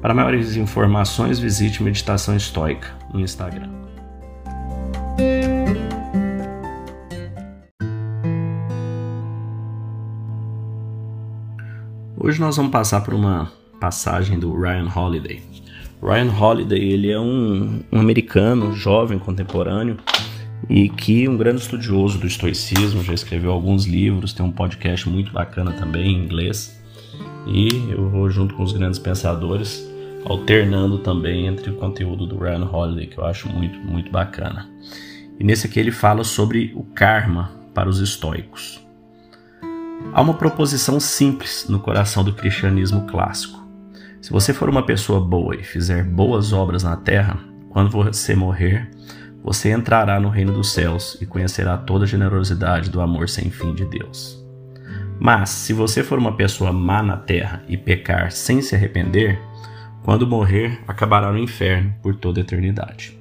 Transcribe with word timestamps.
Para 0.00 0.14
maiores 0.14 0.56
informações, 0.56 1.38
visite 1.38 1.82
Meditação 1.82 2.34
Estoica 2.34 2.88
no 3.12 3.20
Instagram. 3.20 3.68
Hoje 12.16 12.40
nós 12.40 12.56
vamos 12.56 12.72
passar 12.72 13.02
por 13.02 13.12
uma 13.12 13.52
passagem 13.78 14.38
do 14.38 14.58
Ryan 14.58 14.88
Holiday. 14.88 15.42
Ryan 16.02 16.32
Holiday 16.32 16.92
ele 16.92 17.10
é 17.10 17.20
um, 17.20 17.82
um 17.92 18.00
americano 18.00 18.72
jovem 18.72 19.18
contemporâneo 19.18 19.98
e 20.66 20.88
que 20.88 21.28
um 21.28 21.36
grande 21.36 21.60
estudioso 21.60 22.18
do 22.18 22.26
estoicismo, 22.26 23.02
já 23.02 23.12
escreveu 23.12 23.52
alguns 23.52 23.84
livros, 23.84 24.32
tem 24.32 24.46
um 24.46 24.50
podcast 24.50 25.06
muito 25.06 25.30
bacana 25.30 25.72
também 25.72 26.12
em 26.12 26.24
inglês. 26.24 26.80
E 27.46 27.90
eu 27.90 28.08
vou 28.08 28.30
junto 28.30 28.54
com 28.54 28.62
os 28.62 28.72
grandes 28.72 28.98
pensadores 28.98 29.89
alternando 30.24 30.98
também 30.98 31.46
entre 31.46 31.70
o 31.70 31.76
conteúdo 31.76 32.26
do 32.26 32.38
Ryan 32.38 32.68
Holiday, 32.70 33.06
que 33.06 33.18
eu 33.18 33.24
acho 33.24 33.48
muito, 33.48 33.78
muito 33.78 34.10
bacana. 34.10 34.68
E 35.38 35.44
nesse 35.44 35.66
aqui 35.66 35.80
ele 35.80 35.90
fala 35.90 36.24
sobre 36.24 36.72
o 36.74 36.82
karma 36.82 37.50
para 37.74 37.88
os 37.88 37.98
estoicos. 37.98 38.84
Há 40.12 40.20
uma 40.20 40.34
proposição 40.34 40.98
simples 40.98 41.66
no 41.68 41.80
coração 41.80 42.24
do 42.24 42.32
cristianismo 42.32 43.06
clássico. 43.06 43.60
Se 44.20 44.30
você 44.30 44.52
for 44.52 44.68
uma 44.68 44.84
pessoa 44.84 45.20
boa 45.20 45.54
e 45.54 45.62
fizer 45.62 46.04
boas 46.04 46.52
obras 46.52 46.82
na 46.82 46.96
terra, 46.96 47.38
quando 47.70 47.90
você 47.90 48.34
morrer, 48.34 48.90
você 49.42 49.70
entrará 49.70 50.20
no 50.20 50.28
reino 50.28 50.52
dos 50.52 50.72
céus 50.72 51.16
e 51.20 51.26
conhecerá 51.26 51.78
toda 51.78 52.04
a 52.04 52.08
generosidade 52.08 52.90
do 52.90 53.00
amor 53.00 53.28
sem 53.28 53.50
fim 53.50 53.72
de 53.72 53.86
Deus. 53.86 54.44
Mas, 55.18 55.50
se 55.50 55.72
você 55.72 56.02
for 56.02 56.18
uma 56.18 56.36
pessoa 56.36 56.72
má 56.72 57.02
na 57.02 57.16
terra 57.16 57.62
e 57.68 57.76
pecar 57.76 58.32
sem 58.32 58.60
se 58.60 58.74
arrepender, 58.74 59.38
quando 60.02 60.26
morrer, 60.26 60.80
acabará 60.86 61.30
no 61.30 61.38
inferno 61.38 61.94
por 62.02 62.14
toda 62.14 62.40
a 62.40 62.42
eternidade. 62.42 63.18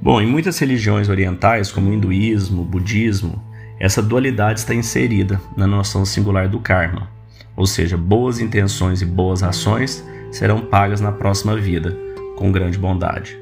Bom, 0.00 0.20
em 0.20 0.26
muitas 0.26 0.58
religiões 0.58 1.08
orientais, 1.08 1.72
como 1.72 1.90
o 1.90 1.94
hinduísmo, 1.94 2.62
o 2.62 2.64
budismo, 2.64 3.42
essa 3.80 4.02
dualidade 4.02 4.60
está 4.60 4.74
inserida 4.74 5.40
na 5.56 5.66
noção 5.66 6.04
singular 6.04 6.48
do 6.48 6.60
karma, 6.60 7.08
ou 7.56 7.66
seja, 7.66 7.96
boas 7.96 8.40
intenções 8.40 9.02
e 9.02 9.06
boas 9.06 9.42
ações 9.42 10.04
serão 10.30 10.60
pagas 10.60 11.00
na 11.00 11.10
próxima 11.10 11.56
vida, 11.56 11.96
com 12.36 12.52
grande 12.52 12.78
bondade. 12.78 13.36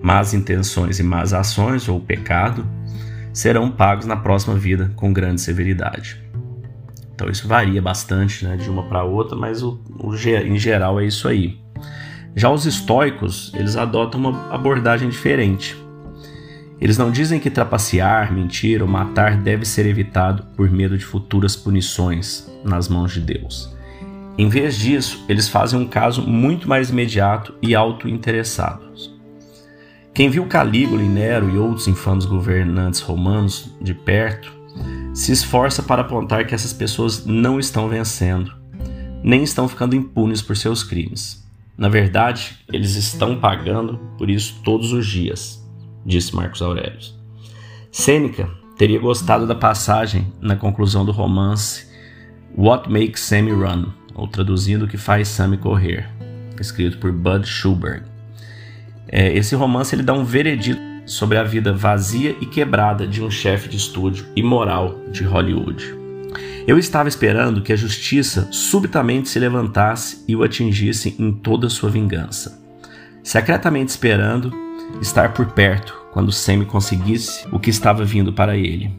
Más 0.00 0.34
intenções 0.34 1.00
e 1.00 1.02
más 1.02 1.32
ações, 1.32 1.88
ou 1.88 1.98
pecado, 1.98 2.64
serão 3.32 3.70
pagos 3.70 4.06
na 4.06 4.16
próxima 4.16 4.54
vida 4.54 4.92
com 4.96 5.12
grande 5.12 5.40
severidade. 5.40 6.25
Então 7.16 7.30
isso 7.30 7.48
varia 7.48 7.80
bastante 7.80 8.44
né, 8.44 8.58
de 8.58 8.68
uma 8.68 8.82
para 8.82 9.02
outra, 9.02 9.34
mas 9.34 9.62
o, 9.62 9.80
o, 9.98 10.14
em 10.14 10.58
geral 10.58 11.00
é 11.00 11.06
isso 11.06 11.26
aí. 11.26 11.58
Já 12.34 12.50
os 12.50 12.66
estoicos, 12.66 13.50
eles 13.54 13.74
adotam 13.74 14.20
uma 14.20 14.54
abordagem 14.54 15.08
diferente. 15.08 15.74
Eles 16.78 16.98
não 16.98 17.10
dizem 17.10 17.40
que 17.40 17.48
trapacear, 17.48 18.30
mentir 18.30 18.82
ou 18.82 18.88
matar 18.88 19.38
deve 19.38 19.64
ser 19.64 19.86
evitado 19.86 20.42
por 20.54 20.70
medo 20.70 20.98
de 20.98 21.06
futuras 21.06 21.56
punições 21.56 22.46
nas 22.62 22.86
mãos 22.86 23.14
de 23.14 23.22
Deus. 23.22 23.74
Em 24.36 24.50
vez 24.50 24.76
disso, 24.76 25.24
eles 25.26 25.48
fazem 25.48 25.80
um 25.80 25.86
caso 25.88 26.20
muito 26.20 26.68
mais 26.68 26.90
imediato 26.90 27.54
e 27.62 27.74
auto-interessado. 27.74 28.84
Quem 30.12 30.28
viu 30.28 30.44
Calígula 30.44 31.02
e 31.02 31.08
Nero 31.08 31.48
e 31.48 31.56
outros 31.56 31.88
infames 31.88 32.26
governantes 32.26 33.00
romanos 33.00 33.74
de 33.80 33.94
perto 33.94 34.55
se 35.16 35.32
esforça 35.32 35.82
para 35.82 36.02
apontar 36.02 36.46
que 36.46 36.54
essas 36.54 36.74
pessoas 36.74 37.24
não 37.24 37.58
estão 37.58 37.88
vencendo, 37.88 38.52
nem 39.24 39.42
estão 39.42 39.66
ficando 39.66 39.96
impunes 39.96 40.42
por 40.42 40.54
seus 40.54 40.84
crimes. 40.84 41.42
Na 41.76 41.88
verdade, 41.88 42.58
eles 42.70 42.96
estão 42.96 43.40
pagando 43.40 43.98
por 44.18 44.28
isso 44.28 44.60
todos 44.62 44.92
os 44.92 45.06
dias, 45.06 45.66
disse 46.04 46.36
Marcos 46.36 46.60
Aurélio. 46.60 47.00
Sêneca 47.90 48.46
teria 48.76 49.00
gostado 49.00 49.46
da 49.46 49.54
passagem 49.54 50.30
na 50.38 50.54
conclusão 50.54 51.02
do 51.02 51.12
romance 51.12 51.86
What 52.54 52.90
Makes 52.90 53.22
Sammy 53.22 53.52
Run, 53.52 53.86
ou 54.14 54.28
traduzindo 54.28 54.84
o 54.84 54.88
que 54.88 54.98
faz 54.98 55.28
Sammy 55.28 55.56
correr, 55.56 56.06
escrito 56.60 56.98
por 56.98 57.10
Bud 57.10 57.46
Schulberg. 57.46 58.04
É, 59.08 59.32
esse 59.34 59.54
romance 59.54 59.94
ele 59.94 60.02
dá 60.02 60.12
um 60.12 60.24
veredito 60.24 60.85
sobre 61.06 61.38
a 61.38 61.44
vida 61.44 61.72
vazia 61.72 62.36
e 62.40 62.46
quebrada 62.46 63.06
de 63.06 63.22
um 63.22 63.30
chefe 63.30 63.68
de 63.68 63.76
estúdio 63.76 64.26
imoral 64.36 65.00
de 65.10 65.22
Hollywood. 65.22 65.96
Eu 66.66 66.76
estava 66.78 67.08
esperando 67.08 67.62
que 67.62 67.72
a 67.72 67.76
justiça 67.76 68.48
subitamente 68.50 69.28
se 69.28 69.38
levantasse 69.38 70.24
e 70.26 70.34
o 70.34 70.42
atingisse 70.42 71.14
em 71.18 71.32
toda 71.32 71.70
sua 71.70 71.88
vingança. 71.88 72.60
Secretamente 73.22 73.90
esperando 73.90 74.52
estar 75.00 75.32
por 75.32 75.46
perto 75.46 75.96
quando 76.12 76.32
Sam 76.32 76.64
conseguisse 76.64 77.46
o 77.52 77.60
que 77.60 77.70
estava 77.70 78.04
vindo 78.04 78.32
para 78.32 78.56
ele. 78.56 78.90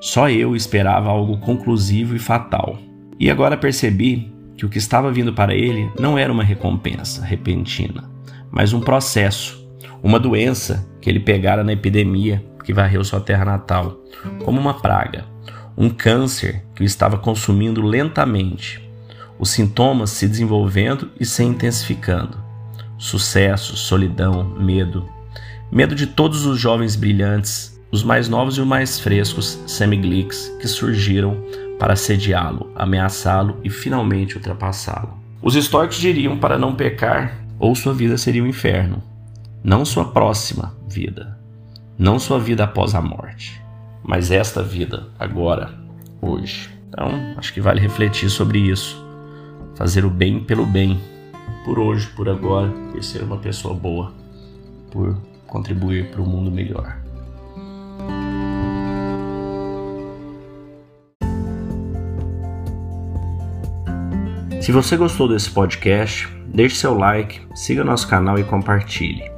Só 0.00 0.28
eu 0.28 0.56
esperava 0.56 1.08
algo 1.08 1.38
conclusivo 1.38 2.16
e 2.16 2.18
fatal. 2.18 2.78
E 3.18 3.30
agora 3.30 3.56
percebi 3.56 4.32
que 4.56 4.66
o 4.66 4.68
que 4.68 4.78
estava 4.78 5.12
vindo 5.12 5.32
para 5.32 5.54
ele 5.54 5.90
não 6.00 6.18
era 6.18 6.32
uma 6.32 6.42
recompensa 6.42 7.24
repentina, 7.24 8.10
mas 8.50 8.72
um 8.72 8.80
processo 8.80 9.67
uma 10.02 10.18
doença 10.18 10.86
que 11.00 11.08
ele 11.08 11.20
pegara 11.20 11.64
na 11.64 11.72
epidemia 11.72 12.44
que 12.64 12.72
varreu 12.72 13.02
sua 13.02 13.20
terra 13.20 13.44
natal, 13.44 13.98
como 14.44 14.60
uma 14.60 14.74
praga, 14.74 15.24
um 15.76 15.88
câncer 15.88 16.62
que 16.74 16.82
o 16.82 16.84
estava 16.84 17.16
consumindo 17.16 17.80
lentamente, 17.80 18.86
os 19.38 19.50
sintomas 19.50 20.10
se 20.10 20.28
desenvolvendo 20.28 21.10
e 21.18 21.24
se 21.24 21.42
intensificando. 21.44 22.36
Sucesso, 22.98 23.76
solidão, 23.76 24.44
medo. 24.44 25.08
Medo 25.70 25.94
de 25.94 26.06
todos 26.06 26.44
os 26.44 26.58
jovens 26.58 26.96
brilhantes, 26.96 27.80
os 27.90 28.02
mais 28.02 28.28
novos 28.28 28.56
e 28.56 28.60
os 28.60 28.66
mais 28.66 28.98
frescos 28.98 29.62
semiglics 29.66 30.48
que 30.60 30.66
surgiram 30.66 31.42
para 31.78 31.92
assediá-lo, 31.92 32.70
ameaçá-lo 32.74 33.60
e 33.62 33.70
finalmente 33.70 34.36
ultrapassá-lo. 34.36 35.16
Os 35.40 35.54
estoicos 35.54 35.96
diriam 35.96 36.36
para 36.36 36.58
não 36.58 36.74
pecar, 36.74 37.46
ou 37.58 37.74
sua 37.74 37.94
vida 37.94 38.18
seria 38.18 38.42
um 38.42 38.46
inferno 38.46 39.02
não 39.62 39.84
sua 39.84 40.06
próxima 40.06 40.74
vida, 40.88 41.38
não 41.98 42.18
sua 42.18 42.38
vida 42.38 42.64
após 42.64 42.94
a 42.94 43.00
morte, 43.00 43.60
mas 44.02 44.30
esta 44.30 44.62
vida 44.62 45.08
agora, 45.18 45.74
hoje. 46.20 46.70
Então, 46.88 47.10
acho 47.36 47.52
que 47.52 47.60
vale 47.60 47.80
refletir 47.80 48.30
sobre 48.30 48.58
isso. 48.58 49.04
Fazer 49.74 50.04
o 50.04 50.10
bem 50.10 50.40
pelo 50.40 50.64
bem, 50.64 51.00
por 51.64 51.78
hoje, 51.78 52.08
por 52.16 52.28
agora, 52.28 52.70
por 52.90 53.02
ser 53.02 53.22
uma 53.22 53.36
pessoa 53.36 53.74
boa, 53.74 54.12
por 54.90 55.16
contribuir 55.46 56.10
para 56.10 56.22
um 56.22 56.26
mundo 56.26 56.50
melhor. 56.50 56.98
Se 64.60 64.72
você 64.72 64.96
gostou 64.96 65.28
desse 65.28 65.50
podcast, 65.50 66.28
deixe 66.46 66.76
seu 66.76 66.92
like, 66.92 67.40
siga 67.54 67.84
nosso 67.84 68.08
canal 68.08 68.38
e 68.38 68.44
compartilhe. 68.44 69.37